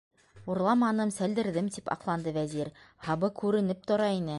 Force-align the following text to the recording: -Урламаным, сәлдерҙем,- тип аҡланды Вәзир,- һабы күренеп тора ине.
-Урламаным, 0.53 1.11
сәлдерҙем,- 1.17 1.69
тип 1.77 1.93
аҡланды 1.97 2.35
Вәзир,- 2.39 2.73
һабы 3.09 3.35
күренеп 3.45 3.89
тора 3.93 4.15
ине. 4.23 4.29